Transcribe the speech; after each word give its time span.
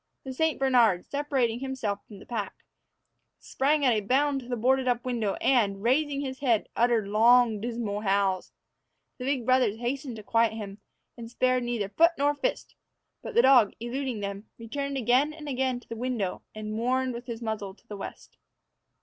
The 0.23 0.33
St. 0.33 0.57
Bernard, 0.57 1.05
separating 1.05 1.59
himself 1.59 1.99
from 2.07 2.17
the 2.17 2.25
pack, 2.25 2.63
sprang 3.37 3.85
at 3.85 3.93
a 3.93 3.99
bound 4.01 4.39
to 4.41 4.47
the 4.49 4.55
boarded 4.57 4.87
up 4.87 5.05
window 5.05 5.35
and, 5.35 5.83
raising 5.83 6.21
his 6.21 6.39
head, 6.39 6.67
uttered 6.75 7.07
long, 7.07 7.61
dismal 7.61 7.99
howls. 8.01 8.51
The 9.19 9.25
big 9.25 9.45
brothers 9.45 9.77
hastened 9.77 10.15
to 10.15 10.23
quiet 10.23 10.53
him, 10.53 10.79
and 11.15 11.29
spared 11.29 11.63
neither 11.65 11.89
foot 11.89 12.13
nor 12.17 12.33
fist; 12.33 12.73
but 13.21 13.35
the 13.35 13.43
dog, 13.43 13.73
eluding 13.79 14.21
them, 14.21 14.49
returned 14.57 14.97
again 14.97 15.33
and 15.33 15.47
again 15.47 15.79
to 15.81 15.87
the 15.87 15.95
window, 15.95 16.41
and 16.55 16.73
mourned 16.73 17.13
with 17.13 17.27
his 17.27 17.43
muzzle 17.43 17.75
to 17.75 17.87
the 17.87 17.95
west. 17.95 18.37